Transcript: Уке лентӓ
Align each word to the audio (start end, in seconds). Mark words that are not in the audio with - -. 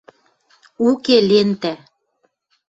Уке 0.87 1.15
лентӓ 1.29 1.73